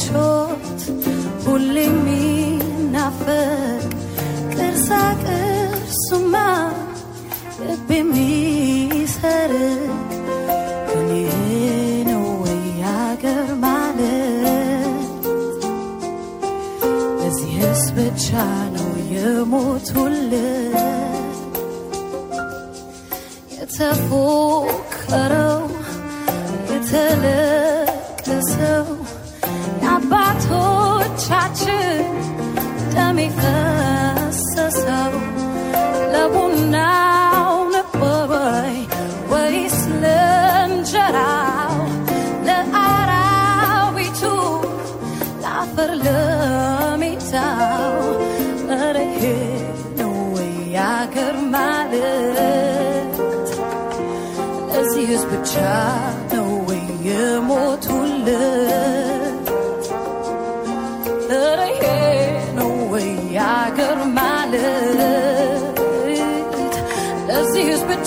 ምቾት 0.00 0.82
ሁሌ 1.44 1.76
የሚናፈቅ 1.84 3.80
ቅርሳ 4.52 4.88
ቅርሱማ 5.22 6.34
ልብ 7.60 7.88
የሚሰርቅ 7.96 9.80
እኔ 10.94 11.10
ነው 12.10 12.26
ወይ 12.42 12.62
አገር 12.92 13.50
ማለት? 13.64 14.94
ለዚህስ 17.18 17.82
ብቻ 17.98 18.28
ነው 18.76 18.92
የሞቱለት 19.14 20.78
የተፎከረው 23.56 25.60
የተለቀሰው 26.70 27.47
የአባቶቻችን 30.10 32.06
ደም 32.94 33.18
የፈሰሰው 33.22 35.12
ለቡናው 36.12 37.42
ነበር 37.74 38.30
ወይ 38.32 38.76
ወይስ 39.32 39.76
ለእንጀራው 40.02 41.74
ለአራዊቱ 42.48 44.22
ለአፈር 45.42 45.92
ለሜታው 46.04 47.98
ኧረ 48.70 48.96
ይሄ 49.10 49.22
ነው 50.00 50.16
ወይ 50.36 50.52
አገር 50.88 51.36
ማለት 51.54 53.14
ለዚህስ 54.72 55.24
ብቻ 55.32 55.52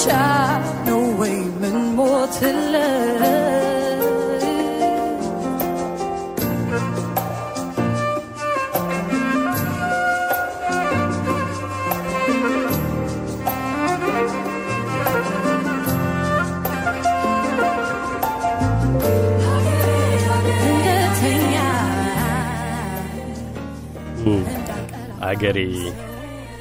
ለዚህስ 0.02 0.04
ብቻ 0.04 0.08
ነው 0.88 1.04
ወይ 1.20 1.36
ምን 1.62 1.76
ሞትለት 1.96 3.22
እንደተኛ 20.64 21.54
አገሬ 25.22 25.58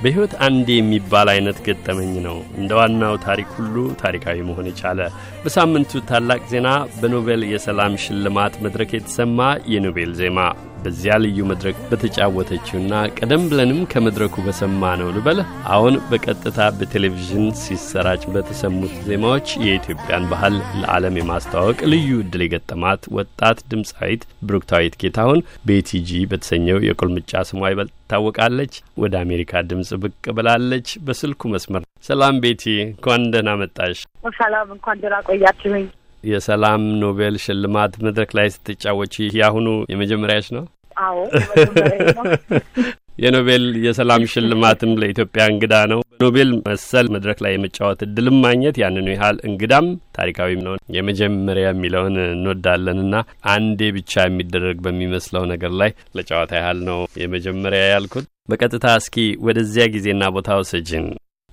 በሕይወት 0.03 0.35
አንዴ 0.45 0.69
የሚባል 0.77 1.29
አይነት 1.33 1.59
ገጠመኝ 1.67 2.13
ነው። 2.27 2.37
እንደ 2.59 2.71
ዋናው 2.79 3.15
ታሪክ 3.25 3.49
ሁሉ 3.57 3.75
ታሪካዊ 4.03 4.39
መሆን 4.49 4.69
የቻለ 4.71 5.01
በሳምንቱ 5.43 6.01
ታላቅ 6.11 6.41
ዜና 6.53 6.69
በኖቤል 6.97 7.43
የሰላም 7.51 8.01
ሽልማት 8.05 8.55
መድረክ 8.65 8.93
የተሰማ 8.97 9.41
የኖቤል 9.73 10.13
ዜማ 10.21 10.39
በዚያ 10.83 11.15
ልዩ 11.23 11.39
መድረክ 11.51 11.77
በተጫወተችውና 11.91 12.93
ቀደም 13.19 13.45
ብለንም 13.51 13.81
ከመድረኩ 13.93 14.35
በሰማ 14.47 14.93
ነው 15.01 15.11
ልበል 15.17 15.41
አሁን 15.75 15.97
በቀጥታ 16.11 16.59
በቴሌቪዥን 16.79 17.47
ሲሰራጭ 17.63 18.23
በተሰሙት 18.35 18.95
ዜማዎች 19.09 19.49
የኢትዮጵያን 19.65 20.29
ባህል 20.33 20.57
ለዓለም 20.81 21.19
የማስተዋወቅ 21.21 21.79
ልዩ 21.93 22.11
ዕድል 22.23 22.45
የገጠማት 22.45 23.03
ወጣት 23.17 23.61
ድምፃዊት 23.73 24.23
ብሩክታዊት 24.47 24.99
ጌታሁን 25.03 25.41
ቤቲጂ 25.71 26.23
በተሰኘው 26.31 26.79
የቁልምጫ 26.89 27.33
ስሟ 27.51 27.63
ይበልጥ 27.73 27.93
ትታወቃለች። 28.03 28.73
ወደ 28.99 29.15
አሜሪካ 29.25 29.63
ድምፅ 29.69 29.91
ብቅ 30.03 30.25
ብላለች። 30.37 30.89
በስልኩ 31.07 31.43
መስመር 31.53 31.83
ሰላም 32.09 32.37
ቤቲ፣ 32.45 32.63
እንኳን 32.87 33.25
ደህና 33.33 33.51
መጣሽ። 33.61 33.99
ሰላም 34.39 34.69
እንኳን 34.77 35.01
ደህና 35.03 35.17
ቆያችሁኝ። 35.29 35.87
የሰላም 36.25 36.83
ኖቤል 37.03 37.37
ሽልማት 37.45 37.93
መድረክ 38.07 38.33
ላይ 38.39 38.49
ስትጫወች 38.55 39.15
የአሁኑ 39.33 39.69
የመጀመሪያሽ 39.93 40.49
ነው? 40.57 40.65
አዎ 41.01 41.19
የኖቤል 43.23 43.65
የሰላም 43.85 44.23
ሽልማትም 44.33 44.93
ለኢትዮጵያ 45.01 45.43
እንግዳ 45.51 45.75
ነው። 45.93 46.01
በኖቤል 46.13 46.51
መሰል 46.63 47.07
መድረክ 47.15 47.39
ላይ 47.45 47.53
የመጫወት 47.55 48.01
እድልም 48.07 48.37
ማግኘት 48.45 48.77
ያንኑ 48.83 49.07
ያህል 49.15 49.37
እንግዳም 49.49 49.87
ታሪካዊም 50.19 50.61
ነው። 50.67 50.75
የመጀመሪያ 50.97 51.67
የሚለውን 51.71 52.17
እንወዳለንና 52.27 53.15
አንዴ 53.53 53.91
ብቻ 53.97 54.25
የሚደረግ 54.25 54.79
በሚመስለው 54.87 55.45
ነገር 55.53 55.73
ላይ 55.81 55.93
ለጨዋታ 56.17 56.53
ያህል 56.61 56.81
ነው 56.91 57.01
የመጀመሪያ 57.23 57.83
ያልኩት። 57.93 58.27
በቀጥታ 58.51 58.87
እስኪ 59.01 59.17
ወደዚያ 59.47 59.85
ጊዜና 59.95 60.23
ቦታ 60.37 60.51
ውሰጅን። 60.61 61.07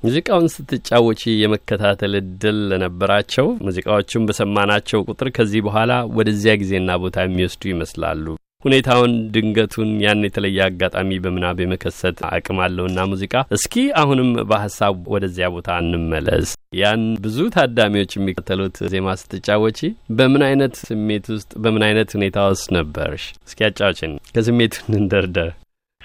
ሙዚቃውን 0.03 0.47
ስትጫወቺ 0.53 1.21
የመከታተል 1.37 2.13
እድል 2.19 2.57
ለነበራቸው 2.71 3.47
ሙዚቃዎቹን 3.65 4.27
በሰማናቸው 4.27 5.05
ቁጥር 5.09 5.29
ከዚህ 5.37 5.63
በኋላ 5.67 5.91
ወደዚያ 6.17 6.53
ጊዜና 6.61 6.97
ቦታ 7.03 7.25
የሚወስዱ 7.25 7.63
ይመስላሉ። 7.71 8.25
ሁኔታውን፣ 8.65 9.11
ድንገቱን፣ 9.33 9.89
ያን 10.03 10.23
የተለየ 10.25 10.59
አጋጣሚ 10.65 11.19
በምናብ 11.23 11.57
የመከሰት 11.61 12.17
አቅም 12.29 12.59
አለውና 12.63 13.05
ሙዚቃ። 13.11 13.43
እስኪ 13.57 13.73
አሁንም 14.01 14.29
በሀሳብ 14.49 14.95
ወደዚያ 15.13 15.47
ቦታ 15.55 15.77
እንመለስ። 15.83 16.49
ያን 16.79 17.03
ብዙ 17.25 17.37
ታዳሚዎች 17.55 18.13
የሚከተሉት 18.17 18.79
ዜማ 18.93 19.15
ስትጫወቺ 19.21 19.79
በምን 20.17 20.43
አይነት 20.47 20.75
ስሜት 20.83 21.27
ውስጥ 21.35 21.51
በምን 21.63 21.85
አይነት 21.87 22.11
ሁኔታ 22.17 22.47
ውስጥ 22.49 22.67
ነበርሽ? 22.77 23.25
እስኪ 23.47 23.59
ያጫውችን፣ 23.67 24.13
ከስሜቱ 24.35 24.73
እንደርደር። 24.97 25.51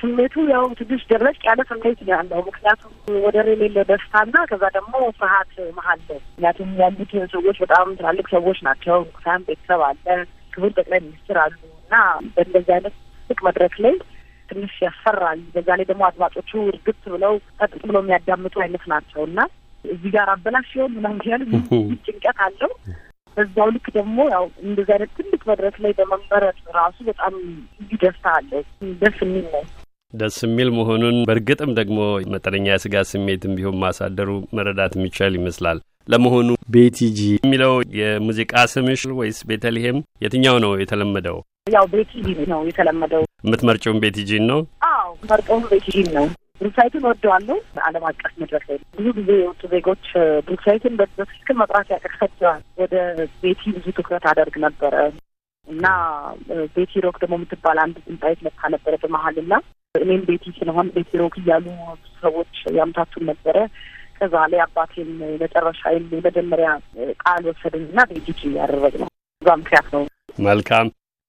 ስሜቱ 0.03 0.35
ያው 0.51 0.65
ትንሽ 0.79 1.03
ደረቅ 1.11 1.37
ያለ 1.47 1.61
ስሜት 1.69 1.99
ነው 2.03 2.13
ያለው። 2.15 2.41
ምክንያቱም 2.47 2.93
ወደር 3.25 3.47
የሌለ 3.51 3.79
ደስታና 3.91 4.37
ከዛ 4.51 4.65
ደግሞ 4.77 4.95
ፍርሃት 5.19 5.53
መሀል 5.77 6.01
ነው። 6.09 6.19
ምክንያቱም 6.25 6.71
ያሉት 6.81 7.13
ሰዎች 7.35 7.59
በጣም 7.65 7.93
ትላልቅ 7.99 8.27
ሰዎች 8.35 8.59
ናቸው። 8.69 8.97
ንጉሳን 9.05 9.45
ቤተሰብ 9.49 9.83
አለ፣ 9.89 10.07
ክቡር 10.55 10.73
ጠቅላይ 10.79 11.01
ሚኒስትር 11.05 11.39
አሉ 11.43 11.55
እና 11.77 11.95
በእንደዚህ 12.35 12.73
አይነት 12.77 12.95
ትልቅ 13.21 13.41
መድረክ 13.49 13.77
ላይ 13.85 13.95
ትንሽ 14.49 14.75
ያስፈራል። 14.85 15.41
በዛ 15.55 15.69
ላይ 15.79 15.87
ደግሞ 15.91 16.03
አድማጮቹ 16.09 16.51
እርግጥ 16.71 17.01
ብለው 17.15 17.35
ቀጥ 17.61 17.73
ብለው 17.85 18.03
የሚያዳምጡ 18.05 18.55
አይነት 18.65 18.85
ናቸው 18.93 19.23
እና 19.29 19.39
እዚህ 19.85 20.11
ጋር 20.17 20.29
አበላሽ 20.35 20.67
ሲሆን 20.73 20.93
ምናምን 20.97 21.23
ያህል 21.29 21.45
ጭንቀት 22.07 22.41
አለው። 22.47 22.73
በዛው 23.37 23.69
ልክ 23.75 23.87
ደግሞ 23.97 24.19
ያው 24.33 24.45
እንደዚህ 24.65 24.93
አይነት 24.97 25.13
ትልቅ 25.19 25.43
መድረክ 25.51 25.77
ላይ 25.85 25.93
በመመረጥ 25.99 26.59
ራሱ 26.77 26.97
በጣም 27.09 27.35
ደስታ 28.03 28.27
አለው። 28.39 28.63
ደስ 29.01 29.17
የሚል 29.25 29.47
ነው። 29.55 29.65
ደስ 30.13 30.37
የሚል 30.45 30.69
መሆኑን 30.77 31.17
በእርግጥም 31.29 31.71
ደግሞ 31.79 31.99
መጠነኛ 32.33 32.67
የስጋት 32.71 33.09
ስሜትም 33.11 33.55
ቢሆን 33.59 33.79
ማሳደሩ 33.83 34.29
መረዳት 34.57 34.95
የሚቻል 34.97 35.33
ይመስላል። 35.39 35.79
ለመሆኑ 36.09 36.49
ቤቲጂ 36.75 37.19
የሚለው 37.37 37.73
የሙዚቃ 37.99 38.53
ስምሽ 38.73 39.03
ወይስ 39.19 39.39
ቤተልሔም 39.51 39.99
የትኛው 40.25 40.57
ነው 40.65 40.73
የተለመደው? 40.83 41.37
ያው 41.73 41.85
ቤቲጂ 41.93 42.27
ነው 42.53 42.61
የተለመደው። 42.69 43.25
የምትመርጨውን 43.45 44.01
ቤቲጂን 44.05 44.47
ነው? 44.51 44.61
አዎ 44.91 45.09
መርጠውን 45.31 45.67
ቤቲጂን 45.73 46.09
ነው። 46.17 46.27
ብሩክሳይትን 46.61 47.05
ወደዋለሁ። 47.09 47.57
ዓለም 47.87 48.05
አቀፍ 48.09 48.33
መድረክ 48.41 48.65
ላይ 48.69 48.79
ብዙ 48.97 49.07
ጊዜ 49.19 49.31
የወጡ 49.39 49.63
ዜጎች 49.73 50.05
ብሩክሳይትን 50.47 50.95
በትክክል 50.99 51.57
መጥራት 51.63 51.89
ያቀርሳቸዋል። 51.95 52.61
ወደ 52.83 52.95
ቤቲ 53.43 53.63
ብዙ 53.77 53.87
ትኩረት 53.97 54.27
አደርግ 54.33 54.57
ነበረ 54.67 54.95
እና 55.67 55.87
ቤቲ 56.77 56.93
ሮክ 57.05 57.17
ደግሞ 57.23 57.35
የምትባል 57.39 57.79
አንድ 57.83 57.97
ድምፃዊት 58.07 58.41
መታ 58.47 58.71
ነበረ 58.75 58.95
በመሀል 59.03 59.37
እና 59.43 59.53
እኔም 59.95 60.21
ቤቲ 60.29 60.45
ስለሆን 60.57 60.87
ቤቲ 60.93 61.11
ሮክ 61.21 61.35
እያሉ 61.41 61.65
ሰዎች 62.21 62.53
ያምታቱን 62.77 63.25
ነበረ። 63.31 63.57
ከዛ 64.17 64.35
ላይ 64.53 64.61
አባቴን 64.65 65.11
መጨረሻ 65.43 65.81
የመጀመሪያ 65.95 66.69
ቃል 67.23 67.43
ወሰድን 67.49 67.85
እና 67.87 68.05
ቤቲጂ 68.11 68.41
ያደረግ 68.59 68.95
ነው። 69.03 69.09
እዛ 69.43 69.57
ምክንያት 69.61 69.89
ነው። 69.95 70.03
መልካም 70.47 70.89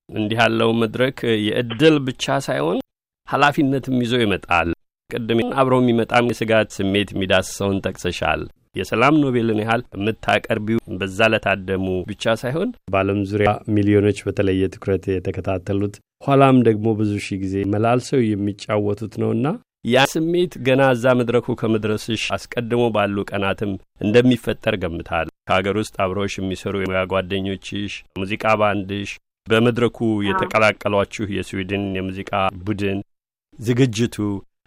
እንዲህ 0.09 0.39
ያለው 0.41 0.71
መድረክ 0.81 1.17
የእድል 1.47 1.97
ብቻ 2.07 2.37
ሳይሆን 2.47 2.79
ኃላፊነትም 3.27 3.99
ይዞ 4.03 4.13
ይመጣል። 4.23 4.69
ቅድም 5.09 5.41
አብረው 5.57 5.81
የሚመጣም 5.83 6.29
የስጋት 6.31 6.71
ስሜት 6.77 7.11
የሚዳስሰውን 7.13 7.81
ጠቅሰሻል። 7.85 8.41
የሰላም 8.75 9.19
ኖቤልን 9.23 9.59
ያህል 9.63 9.81
የምታቀርቢው 9.95 10.79
በዛ 10.99 11.27
ለታደሙ 11.33 11.85
ብቻ 12.09 12.33
ሳይሆን 12.41 12.69
በዓለም 12.93 13.19
ዙሪያ 13.31 13.51
ሚሊዮኖች 13.75 14.19
በተለየ 14.27 14.71
ትኩረት 14.73 15.05
የተከታተሉት 15.11 15.95
ኋላም 16.23 16.57
ደግሞ 16.67 16.87
ብዙ 16.99 17.13
ሺህ 17.25 17.39
ጊዜ 17.43 17.55
መላልሰው 17.73 18.21
የሚጫወቱት 18.25 19.15
ነውና 19.23 19.47
ያ 19.85 20.03
ስሜት 20.11 20.53
ገና 20.65 20.81
እዛ 20.93 21.05
መድረኩ 21.19 21.55
ከመድረስሽ 21.61 22.21
አስቀድሞ 22.35 22.83
ባሉ 22.93 23.25
ቀናትም 23.29 23.71
እንደሚፈጠር 24.01 24.75
ገምታል። 24.83 25.27
ከሀገር 25.43 25.75
ውስጥ 25.81 25.95
አብረውሽ 26.03 26.35
የሚሰሩ 26.39 26.75
የሙያ 26.81 27.01
ጓደኞችሽ፣ 27.11 27.93
ሙዚቃ 28.19 28.53
ባንድሽ፣ 28.61 29.11
በመድረኩ 29.47 29.97
የተቀላቀሏችሁ 30.27 31.25
የስዊድን 31.37 31.83
የሙዚቃ 31.97 32.31
ቡድን 32.63 32.99
ዝግጅቱ 33.59 34.17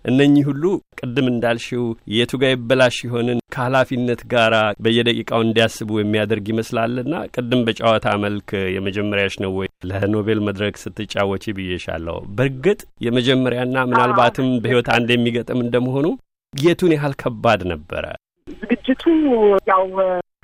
እነኚህ 0.06 0.44
ሁሉ 0.48 0.64
ቅድም 1.00 1.26
እንዳልሽው 1.30 1.84
የቱ 2.14 2.32
ጋ 2.40 2.50
ይበላሽ 2.50 2.96
ይሆንን 3.06 3.38
ከኃላፊነት 3.54 4.20
ጋር 4.32 4.54
በየደቂቃው 4.84 5.40
እንዲያስቡ 5.44 5.90
የሚያደርግ 5.98 6.46
ይመስላልና 6.52 7.14
ቅድም 7.34 7.64
በጨዋታ 7.66 8.06
መልክ 8.24 8.50
የመጀመሪያሽ 8.76 9.36
ነው 9.44 9.52
ወይ 9.58 9.68
ለኖቤል 9.90 10.40
መድረክ 10.48 10.76
ስትጫወቺ 10.82 11.54
ብዬሻለሁ። 11.58 12.18
በእርግጥ 12.36 12.78
የመጀመሪያና 13.06 13.76
ምናልባትም 13.90 14.50
በሕይወት 14.62 14.90
አንድ 14.96 15.10
የሚገጥም 15.14 15.64
እንደመሆኑ 15.64 16.06
የቱን 16.54 16.94
ያህል 16.96 17.14
ከባድ 17.22 17.60
ነበረ? 17.72 18.04
ዝግጅቱ 18.60 19.04
ያው 19.70 19.84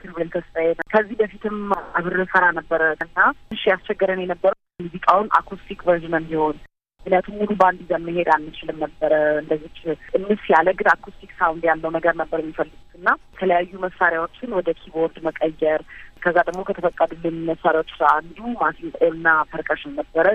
ኪሩቤል 0.03 0.29
ተስፋዬ 0.35 0.69
ከዚህ 0.93 1.17
በፊትም 1.21 1.57
አብሬ 1.99 2.23
ሰራ 2.33 2.45
ነበረ 2.59 2.83
እና 3.05 3.19
ትንሽ 3.41 3.63
ያስቸገረን 3.71 4.23
የነበረው 4.25 4.59
ሙዚቃውን 4.83 5.29
acoustic 5.39 5.81
version 5.87 6.17
እንዲሆን 6.19 6.57
ምክንያቱም 7.03 7.37
ሙሉ 7.39 7.53
ባንድ 7.61 7.79
ይዘን 7.83 8.05
መሄድ 8.07 8.29
አንችልም 8.35 8.77
ነበረ። 8.83 9.13
እንደዚች 9.41 9.79
እንስ 10.19 10.43
ያለ 10.53 10.69
ግን 10.79 10.89
acoustic 10.93 11.31
sound 11.39 11.65
ያለው 11.69 11.91
ነገር 11.97 12.15
ነበር 12.21 12.39
የሚፈልጉት 12.41 12.93
እና 12.99 13.09
የተለያዩ 13.33 13.73
መሳሪያዎችን 13.85 14.55
ወደ 14.59 14.71
keyboard 14.81 15.17
መቀየር 15.27 15.83
ከዛ 16.23 16.37
ደግሞ 16.49 16.61
ከተፈቀዱልን 16.69 17.39
መሳሪያዎች 17.49 17.93
አንዱ 18.13 18.39
ማሲንቆና 18.61 19.29
percussion 19.51 19.97
ነበረ። 20.01 20.27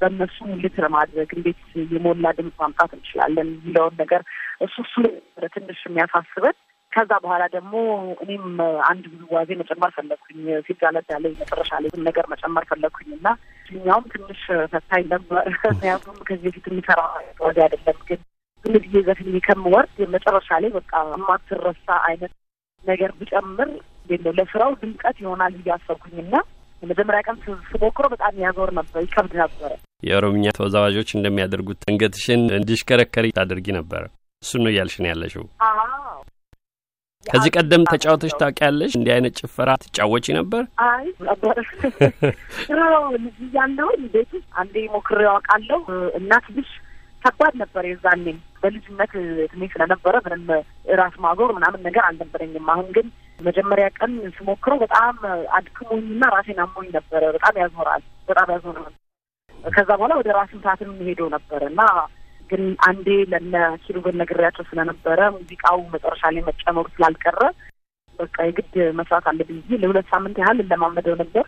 በእነሱ 0.00 0.36
ሙልት 0.50 0.76
ለማድረግ 0.84 1.30
እንዴት 1.36 1.60
የሞላ 1.94 2.32
ድምፅ 2.38 2.56
ማምጣት 2.62 2.92
እንችላለን 2.96 3.50
የሚለውን 3.52 3.96
ነገር 4.02 4.22
እሱ 4.60 4.76
እሱ 4.86 4.94
ትንሽ 5.54 5.80
የሚያሳስበን 5.86 6.56
ከዛ 6.94 7.12
በኋላ 7.22 7.44
ደግሞ 7.54 7.72
እኔም 8.24 8.44
አንድ 8.88 9.04
ውዝዋዜ 9.12 9.50
መጨመር 9.60 9.90
ፈለግኩኝ። 9.96 10.38
ሲጋለጥ 10.66 11.06
ያለ 11.14 11.24
መጨረሻ 11.34 11.70
ላይ 11.82 11.90
ነገር 12.08 12.26
መጨመር 12.32 12.64
ፈለግኩኝ 12.70 13.08
እና 13.16 13.26
እኛውም 13.70 14.06
ትንሽ 14.12 14.42
ፈታኝ 14.72 15.04
ነበር። 15.14 15.44
ምክንያቱም 15.66 16.18
ከዚህ 16.28 16.46
በፊት 16.48 16.66
የሚሰራ 16.70 17.00
ዋዜ 17.40 17.58
አይደለም። 17.66 17.98
ግን 18.08 18.20
ዝም 18.64 18.76
ብዬ 18.84 19.02
ዘፍኝ 19.08 19.34
ከምወርድ 19.46 19.96
መጨረሻ 20.14 20.50
ላይ 20.62 20.70
በቃ 20.76 20.92
የማትረሳ 21.12 21.86
አይነት 22.08 22.32
ነገር 22.84 23.10
ብጨምር 23.18 23.68
ነው 24.20 24.32
ለስራው 24.38 24.72
ድምቀት 24.80 25.16
ይሆናል 25.22 25.52
ብዬ 25.58 25.70
አሰብኩኝ 25.74 26.16
እና 26.24 26.34
የመጀመሪያ 26.82 27.20
ቀን 27.26 27.36
ስሞክሮ 27.70 28.04
በጣም 28.14 28.40
ያዞር 28.42 28.70
ነበር፣ 28.78 29.00
ይከብድ 29.04 29.34
ነበረ። 29.42 29.70
የኦሮምኛ 30.02 30.46
ተወዛዋዦች 30.56 31.10
እንደሚያደርጉት 31.14 31.82
አንገትሽን 31.90 32.42
እንዲሽከረከሪ 32.58 33.26
ታደርጊ 33.38 33.66
ነበር። 33.78 34.02
እሱን 34.42 34.62
ነው 34.64 34.70
እያልሽን 34.72 35.08
ያለሽው? 35.10 35.44
ከዚህ 37.26 37.50
ቀደም 37.56 37.82
ተጫውተሽ 37.90 38.32
ታውቂያለሽ? 38.40 38.92
እንዲህ 38.96 39.12
አይነት 39.14 39.34
ጭፈራ 39.40 39.70
ትጫወቺ 39.82 40.26
ነበር? 40.38 40.62
አይ 40.86 41.04
ነበር 41.28 41.56
ልጅ 43.24 43.36
እያለሁ 43.46 43.88
ቤት 44.14 44.30
ውስጥ 44.36 44.48
አንዴ 44.60 44.74
ሞክሬው 44.94 45.30
አውቃለሁ 45.32 45.80
እና 46.18 46.32
ትንሽ 46.46 46.70
ከባድ 47.22 47.54
ነበር 47.60 47.84
የዛኔም 47.88 48.38
በልጅነት 48.62 49.12
እድሜ 49.44 49.62
ስለነበረ 49.72 50.14
ምንም 50.24 50.42
ራስ 50.94 51.14
ማዞር 51.24 51.50
ምናምን 51.56 51.84
ነገር 51.86 52.02
አልነበረኝም። 52.08 52.66
አሁን 52.72 52.88
ግን 52.96 53.06
መጀመሪያ 53.38 53.86
ቀን 53.98 54.12
ስሞክረው 54.36 54.78
በጣም 54.82 55.16
አድክሞኝና 55.58 56.24
ራሴን 56.34 56.60
አሞኝ 56.64 56.88
ነበረ። 56.98 57.22
በጣም 57.36 57.54
ያዞራል፣ 57.62 58.02
በጣም 58.28 58.50
ያዞራል። 58.54 58.92
ከዛ 59.70 59.88
በኋላ 59.92 60.14
ወደ 60.20 60.28
ራስ 60.36 60.50
ምታትም 60.56 60.92
ሄደው 61.08 61.28
ነበር 61.34 61.62
እና 61.70 61.80
ግን 62.50 62.62
አንዴ 62.88 63.08
ለነ 63.32 63.54
ኪሩቤል 63.84 64.16
ነግሬያቸው 64.20 64.64
ስለነበረ 64.70 65.20
ሙዚቃው 65.36 65.78
መጨረሻ 65.94 66.22
ላይ 66.34 66.44
መጨመሩ 66.48 66.86
ስላልቀረ 66.94 67.40
በቃ 68.18 68.36
የግድ 68.46 68.74
መስራት 68.98 69.24
አለብኝ 69.30 69.56
ብዬ 69.62 69.78
ለሁለት 69.82 70.06
ሳምንት 70.12 70.36
ያህል 70.40 70.58
እንለማመደው 70.62 71.14
ነበር። 71.22 71.44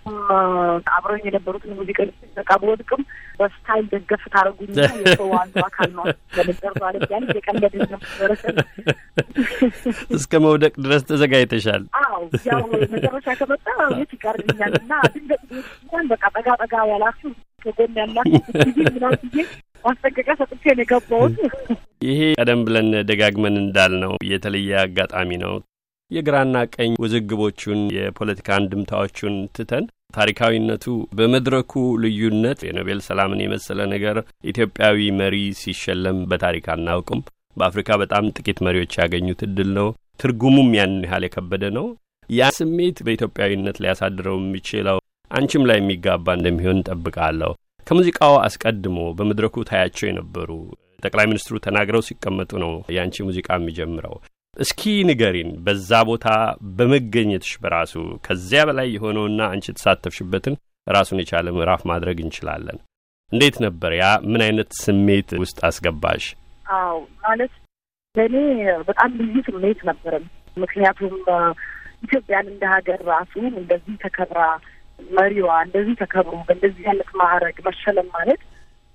አብረኝ 0.94 1.22
የነበሩትን 1.26 1.76
ሙዚቃ 1.78 1.98
በቃ 2.38 2.50
በወድቅም 2.62 3.02
በስታይል 3.38 3.84
ደገፍ 3.92 4.22
ታደረጉኝ 4.34 4.70
የሰው 5.02 5.30
አንዱ 5.40 5.54
አካል 5.66 5.90
ነው 5.98 6.06
ለነበር 6.36 6.72
ማለት 6.84 7.04
ያን 7.12 7.26
የቀለድ 7.38 7.74
ነበረ። 7.94 8.30
እስከ 10.18 10.40
መውደቅ 10.44 10.74
ድረስ 10.84 11.04
ተዘጋጅተሻል? 11.10 11.84
አዎ 12.02 12.20
ያው 12.48 12.62
መጨረሻ 12.94 13.28
ከመጣ 13.40 13.66
የት 13.98 14.12
ይቀርልኛል 14.16 14.74
እና 14.82 14.92
ድንገት 15.14 15.44
እንኳን 15.54 16.06
በቃ 16.12 16.24
ጠጋ 16.36 16.48
ጠጋ 16.62 16.74
ያላችሁ 16.92 17.32
ከጎን 17.62 17.94
ያላችሁ 18.00 18.40
ጊዜ 18.68 18.88
ምናምን 18.96 19.20
ጊዜ 19.26 19.46
ማስጠንቀቂያ 19.86 20.34
ሰጥቼ 20.40 20.64
ነው 20.70 20.84
የገባሁት። 20.84 21.36
ይሄ 22.06 22.20
ቀደም 22.38 22.62
ብለን 22.66 22.90
ደጋግመን 23.08 23.56
እንዳልነው 23.62 24.12
የተለየ 24.30 24.72
አጋጣሚ 24.82 25.30
ነው። 25.44 25.54
የግራና 26.10 26.56
ቀኝ 26.74 26.90
ውዝግቦቹን 27.02 27.80
የፖለቲካ 27.96 28.48
አንድምታዎቹን 28.58 29.36
ትተን 29.56 29.84
ታሪካዊነቱ 30.16 30.84
በመድረኩ 31.16 31.72
ልዩነት 32.02 32.60
የኖቤል 32.66 33.00
ሰላምን 33.06 33.42
የመሰለ 33.42 33.80
ነገር 33.94 34.16
ኢትዮጵያዊ 34.50 35.08
መሪ 35.18 35.36
ሲሸለም 35.60 36.18
በታሪክ 36.30 36.66
አናውቅም። 36.74 37.22
በአፍሪካ 37.56 37.90
በጣም 38.02 38.30
ጥቂት 38.36 38.58
መሪዎች 38.66 38.94
ያገኙት 39.00 39.40
እድል 39.46 39.70
ነው። 39.78 39.88
ትርጉሙም 40.20 40.70
ያንን 40.78 41.04
ያህል 41.06 41.24
የከበደ 41.26 41.64
ነው። 41.78 41.86
ያ 42.30 42.48
ስሜት 42.56 42.98
በኢትዮጵያዊነት 43.06 43.76
ሊያሳድረው 43.82 44.36
የሚችለው 44.40 44.98
አንቺም 45.30 45.66
ላይ 45.68 45.78
የሚጋባ 45.80 46.26
እንደሚሆን 46.38 46.76
እንጠብቃለሁ። 46.78 47.52
ከሙዚቃው 47.86 48.34
አስቀድሞ 48.44 48.98
በመድረኩ 49.18 49.64
ታያቸው 49.68 50.06
የነበሩ 50.08 50.50
ጠቅላይ 51.02 51.26
ሚኒስትሩ 51.30 51.56
ተናግረው 51.64 52.02
ሲቀመጡ 52.06 52.52
ነው 52.62 52.72
የአንቺ 52.94 53.24
ሙዚቃ 53.26 53.48
የሚጀምረው። 53.58 54.14
እስኪ 54.56 54.80
ንገሪን፣ 55.08 55.50
በዛ 55.64 55.90
ቦታ 56.08 56.26
በመገኘትሽ 56.76 57.52
በራሱ 57.62 57.94
ከዚያ 58.26 58.60
በላይ 58.68 58.88
የሆነውና 58.92 59.40
አንቺ 59.52 59.66
የተሳተፍሽበትን 59.70 60.54
ራሱን 60.86 61.20
የቻለ 61.22 61.46
ምዕራፍ 61.56 61.82
ማድረግ 61.90 62.18
እንችላለን። 62.24 62.78
እንዴት 63.32 63.56
ነበር 63.64 63.92
ያ? 63.96 64.06
ምን 64.30 64.42
አይነት 64.46 64.68
ስሜት 64.82 65.30
ውስጥ 65.42 65.58
አስገባሽ? 65.68 66.24
አዎ 66.76 66.96
ማለት 67.24 67.52
ለእኔ 68.14 68.34
በጣም 68.88 69.10
ልዩ 69.20 69.36
ስሜት 69.48 69.80
ነበረም። 69.90 70.24
ምክንያቱም 70.56 71.14
ኢትዮጵያን 72.04 72.46
እንደ 72.52 72.64
ሀገር 72.74 73.00
ራሱ 73.10 73.32
እንደዚህ 73.54 73.94
ተከብራ 74.04 74.40
መሪዋ 74.98 75.48
እንደዚህ 75.64 75.94
ተከብሮ 76.00 76.36
በእንደዚህ 76.46 76.84
አይነት 76.90 77.10
ማዕረግ 77.20 77.56
መሸለም 77.66 78.08
ማለት 78.16 78.40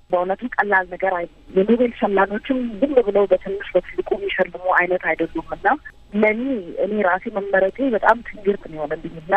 በእውነቱ 0.09 0.41
ቀላል 0.55 0.85
ነገር 0.93 1.13
አይ 1.17 1.25
የኖቤል 1.49 1.91
ሸላኞችም 1.99 2.59
ዝም 2.79 2.95
ብለው 3.07 3.25
በትንሽ 3.31 3.67
በትልቁ 3.75 4.09
የሚሸልሙ 4.15 4.63
አይነት 4.79 5.03
አይደሉም። 5.09 5.49
እና 5.57 5.67
ለእኔ 6.13 6.41
እኔ 6.85 6.93
ራሴ 7.07 7.25
መመረጤ 7.37 7.77
በጣም 7.95 8.17
ትንግርት 8.27 8.63
ነው 8.69 8.77
የሆነልኝ። 8.77 9.15
እና 9.23 9.35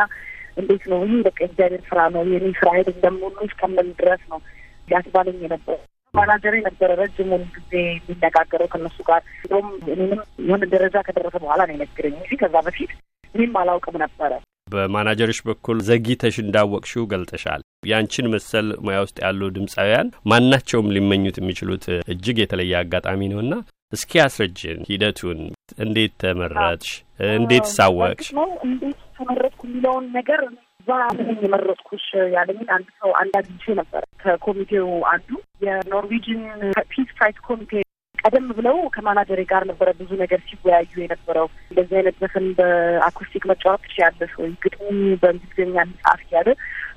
እንዴት 0.56 0.84
ነው? 0.90 0.98
ይህ 1.04 1.20
በቃ 1.26 1.38
እግዚአብሔር 1.46 1.82
ስራ 1.88 2.00
ነው 2.14 2.22
የኔ 2.32 2.46
ስራ 2.58 2.68
አይደለም 2.76 3.16
ሁሉ 3.24 3.38
እስከምን 3.48 3.88
ድረስ 4.00 4.22
ነው 4.32 4.40
ያስባለኝ 4.88 5.38
የነበረ 5.44 5.78
ማናጀር 6.14 6.54
የነበረ 6.56 6.90
ረጅሙን 7.00 7.44
ጊዜ 7.54 7.72
የሚነጋገረው 7.86 8.68
ከእነሱ 8.72 8.98
ጋር። 9.08 9.22
እንደውም 9.38 9.68
እኔንም 9.94 10.20
የሆነ 10.46 10.64
ደረጃ 10.74 10.96
ከደረሰ 11.06 11.36
በኋላ 11.44 11.62
ነው 11.68 11.74
የነገረኝ 11.76 12.14
እንጂ 12.20 12.36
ከዛ 12.42 12.56
በፊት 12.66 12.92
እኔም 13.34 13.56
አላውቅም 13.60 13.96
ነበረ። 14.04 14.32
በማናጀሮች 14.68 15.38
በኩል 15.46 15.78
ዘግይተሽ 15.88 16.36
እንዳወቅሽው 16.42 17.04
ገልጠሻል። 17.12 17.60
ያንቺን 17.86 18.30
መሰል 18.34 18.68
ሙያ 18.84 18.98
ውስጥ 19.04 19.16
ያሉ 19.24 19.40
ድምፃውያን 19.56 20.12
ማናቸውም 20.30 20.92
ሊመኙት 20.96 21.38
የሚችሉት 21.40 21.84
እጅግ 22.12 22.38
የተለየ 22.42 22.74
አጋጣሚ 22.80 23.20
ነውና 23.32 23.54
እስኪ 23.92 24.12
አስረጅን 24.22 24.78
ሂደቱን። 24.88 25.40
እንዴት 25.84 26.12
ተመረጥሽ? 26.22 26.92
እንዴት 27.34 27.66
ሳወቅሽ? 27.74 28.28
እንዴት 28.66 28.98
ተመረጥኩ 29.18 29.60
የሚለውን 29.68 30.06
ነገር 30.16 30.40
እዛ 30.80 30.88
የመረጥኩሽ 31.42 32.06
ያለኝን 32.34 32.70
አንድ 32.76 32.88
ሰው 33.00 33.10
አንድ 33.20 33.34
አግኝቼ 33.40 33.74
ነበር። 33.78 34.02
ከኮሚቴው 34.22 34.88
አንዱ 35.12 35.28
የ 35.64 35.79
Norwegian 35.79 36.42
Peace 36.90 37.10
Prize 37.16 37.38
ኮሚቴ 37.46 37.72
ቀደም 38.24 38.46
ብለው 38.58 38.76
ከማናጀሬ 38.94 39.40
ጋር 39.50 39.62
ነበረ 39.70 39.88
ብዙ 39.98 40.10
ነገር 40.20 40.40
ሲወያዩ 40.46 40.92
የነበረው። 41.02 41.46
እንደዚህ 41.70 41.96
አይነት 41.98 42.16
ዘፈን 42.22 42.46
በ 42.58 42.76
acoustic 42.76 43.44
መጫወት 43.50 43.82
ትችያለሽ 43.84 44.32
ወይ፣ 44.40 44.50
ግጥሙ 44.64 44.86
በእንግሊዝኛ 45.22 45.76
ጻፍ 46.02 46.20
እያለ 46.26 46.48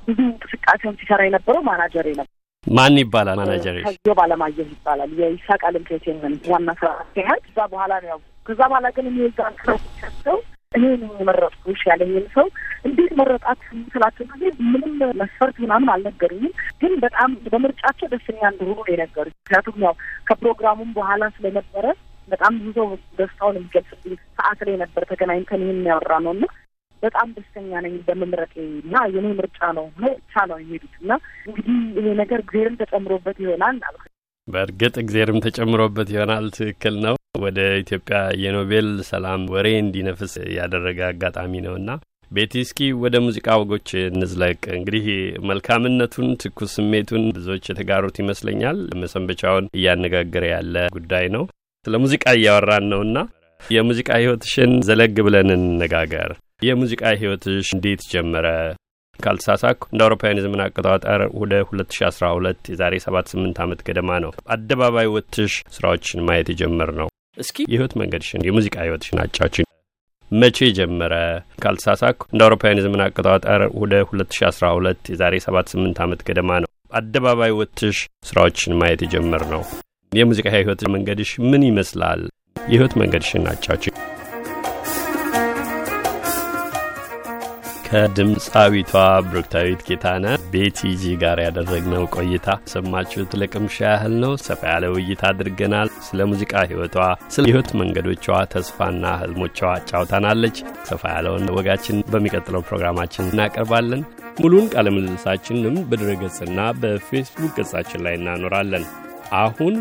ብዙ 0.08 0.20
እንቅስቃሴውን 0.28 0.98
ሲሰራ 1.00 1.22
የነበረው 1.28 1.64
ማናጀሬ 1.70 2.08
ነበር። 2.14 2.34
ማን 2.66 2.96
ይባላል 3.02 3.38
ማናጀሬ? 3.42 3.78
ከዚዮ 3.86 4.14
ባለማየሁ 4.20 4.68
ይባላል። 4.74 5.12
የይሳቅ 5.20 5.62
Entertainment 5.74 6.44
ዋና 6.54 6.70
ስራ 6.80 6.92
ሲያህል 7.12 7.42
እዛ 7.50 7.60
በኋላ 7.74 7.94
ነው 8.02 8.10
ያው 8.14 8.20
ከዛ 8.46 8.60
በኋላ 8.72 8.88
ግን 8.96 9.08
እኔ 9.12 9.20
እዛ 9.28 9.40
እኔ 10.72 10.84
የመረጥኩሽ 11.20 11.82
ያለኝን 11.90 12.26
ሰው 12.34 12.48
እንዴት 12.88 13.12
መረጣት 13.20 13.60
ስላቸው 13.94 14.26
ጊዜ 14.34 14.44
ምንም 14.72 14.92
መስፈርት 15.22 15.56
ምናምን 15.64 15.90
አልነገሩኝም። 15.94 16.52
ግን 16.82 16.94
በጣም 17.04 17.30
በምርጫቸው 17.46 18.10
ደስተኛ 18.14 18.42
እንደሆኑ 18.52 18.78
ነው 18.80 18.92
የነገሩኝ። 18.92 19.36
ምክንያቱም 19.40 19.78
ያው 19.86 19.94
ከፕሮግራሙም 20.30 20.92
በኋላ 20.98 21.24
ስለነበረ 21.38 21.86
በጣም 22.28 22.54
ብዙ 22.60 22.76
ሰው 22.80 22.88
ደስታውን 23.20 23.58
የሚገልጽብኝ 23.58 24.16
ሰዓት 24.40 24.62
ላይ 24.68 24.76
ነበር 24.84 25.04
ተገናኝተን 25.12 25.64
ይህን 25.66 25.86
ያወራ 25.92 26.14
ነው 26.26 26.34
እና 26.38 26.46
በጣም 27.04 27.28
ደስተኛ 27.36 27.72
ነኝ 27.86 27.96
በመምረጤ 28.08 28.54
እና 28.82 29.04
የኔ 29.14 29.28
ምርጫ 29.40 29.60
ነው 29.78 29.86
ብቻ 30.00 30.46
ነው 30.52 30.58
የሄዱት 30.64 30.96
እና 31.02 31.12
እንግዲህ 31.48 31.76
ይሄ 31.98 32.16
ነገር 32.22 32.40
እግዜርም 32.44 32.80
ተጨምሮበት 32.82 33.40
ይሆናል 33.44 33.78
በእርግጥ 34.48 34.94
እግዜርም 35.02 35.42
ተጨምሮበት 35.46 36.10
ይሆናል። 36.14 36.46
ትክክል 36.56 36.96
ነው። 37.06 37.16
ወደ 37.40 37.60
ኢትዮጵያ 37.82 38.20
የኖቤል 38.44 38.90
ሰላም 39.10 39.42
ወሬ 39.54 39.68
እንዲነፍስ 39.80 40.34
ያደረገ 40.58 41.00
አጋጣሚ 41.10 41.54
ነውና 41.66 41.90
ቤቲ፣ 42.32 42.54
እስኪ 42.64 42.80
ወደ 43.02 43.16
ሙዚቃ 43.26 43.48
ወጎች 43.60 43.90
እንዝለቅ። 44.08 44.62
እንግዲህ 44.78 45.06
መልካምነቱን፣ 45.50 46.30
ትኩስ 46.42 46.74
ስሜቱን 46.78 47.24
ብዙዎች 47.36 47.70
የተጋሩት 47.70 48.18
ይመስለኛል። 48.22 48.80
መሰንበቻውን 49.02 49.70
እያነጋገረ 49.78 50.44
ያለ 50.52 50.76
ጉዳይ 50.98 51.28
ነው። 51.36 51.46
ስለ 51.86 51.96
ሙዚቃ 52.04 52.26
እያወራን 52.38 52.90
ነውና 52.92 53.18
የሙዚቃ 53.62 54.10
ህይወትሽን 54.20 54.74
ዘለግ 54.88 55.16
ብለን 55.28 55.50
እንነጋገር። 55.56 56.32
የሙዚቃ 56.64 57.04
ህይወትሽ 57.20 57.68
እንዴት 57.76 58.02
ጀመረ? 58.12 58.46
ካልተሳሳኩ 59.20 59.80
እንደ 59.92 60.02
አውሮፓውያን 60.06 60.40
የዘመን 60.40 60.64
አቆጣጠር 60.66 61.22
ወደ 61.42 61.54
2012 61.66 62.72
የዛሬ 62.72 62.96
78 63.06 63.62
ዓመት 63.64 63.82
ገደማ 63.88 64.20
ነው 64.24 64.32
አደባባይ 64.56 65.10
ወጥሽ 65.16 65.56
ስራዎችን 65.76 66.26
ማየት 66.28 66.50
የጀመር 66.54 66.92
ነው። 67.00 67.10
እስኪ 67.38 67.58
የህይወት 67.68 67.96
መንገድሽን 68.02 68.46
የሙዚቃ 68.48 68.76
ህይወትሽን 68.86 69.22
አጫችን። 69.24 69.66
መቼ 70.32 70.58
ጀመረ? 70.78 71.14
ካልተሳሳኩ 71.62 72.20
እንደ 72.32 72.42
አውሮፓውያን 72.46 72.80
የዘመን 72.80 73.04
አቆጣጠር 73.06 73.62
ወደ 73.82 73.94
2012 74.06 75.12
የዛሬ 75.14 75.36
78 75.46 76.02
ዓመት 76.06 76.24
ገደማ 76.30 76.52
ነው 76.64 76.70
አደባባይ 76.94 77.54
ወጥሽ 77.58 77.98
ስራዎችን 78.26 78.78
ማየት 78.80 79.02
የጀመር 79.06 79.46
ነው። 79.54 79.64
የሙዚቃ 80.12 80.48
ህይወት 80.56 80.84
መንገድሽ 80.94 81.32
ምን 81.48 81.64
ይመስላል? 81.70 82.22
የህይወት 82.66 82.94
መንገድሽን 83.02 83.50
አጫችን። 83.52 83.96
ከድምፃዊቷ 87.88 88.94
ብሩክታዊት 89.28 89.82
ጌታነህ 89.88 90.42
ቤቲጂ 90.54 91.04
ጋር 91.22 91.38
ያደረግነው 91.44 92.04
ቆይታ 92.16 92.48
ሰማችሁት። 92.72 93.32
ለቅምሻ 93.42 93.78
ያህል 93.86 94.14
ነው። 94.24 94.34
ሰፋ 94.46 94.62
ያለ 94.72 94.86
ውይይት 94.94 95.22
አድርገናል። 95.30 95.90
ስለ 96.08 96.28
ሙዚቃ 96.32 96.54
ህይወቷ፣ 96.72 96.96
ስለ 97.36 97.46
ህይወት 97.50 97.70
መንገዶቿ፣ 97.82 98.26
ተስፋና 98.54 99.14
ህልሞቿ 99.22 99.60
አጫውታናለች። 99.72 100.58
ሰፋ 100.90 101.04
ያለውን 101.16 101.48
ወጋችን 101.58 102.04
በሚቀጥለው 102.14 102.66
ፕሮግራማችን 102.70 103.30
እናቀርባለን። 103.30 104.04
ሙሉን 104.40 104.68
ቃለ 104.74 104.88
ምልልሳችንም 104.96 105.78
በድረ 105.90 106.12
ገጽና 106.22 106.60
በፌስቡክ 106.82 107.54
ገጻችን 107.58 108.04
ላይ 108.08 108.16
እናኖራለን። 108.20 108.86
አሁን 109.40 109.76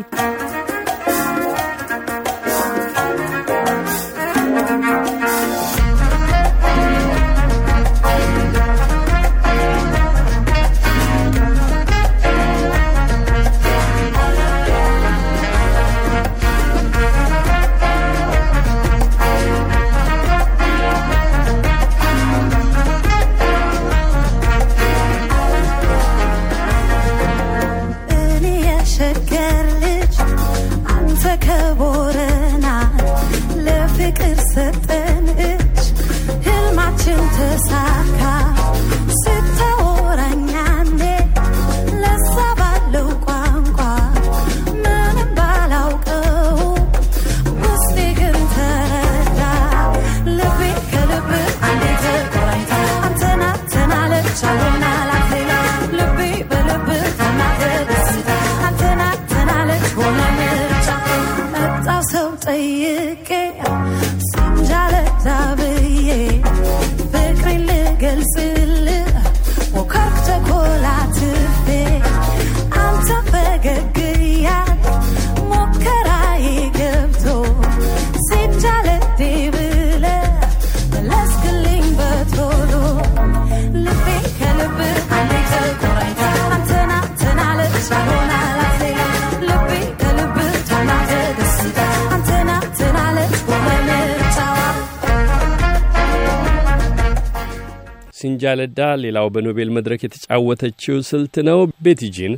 ሲንጃለዳ 98.39 98.79
ሌላው 99.03 99.27
በኖቤል 99.35 99.69
መድረክ 99.75 100.01
የተጫወተችው 100.05 100.97
ስልት 101.07 101.35
ነው። 101.47 101.59
ቤቲጂን 101.85 102.33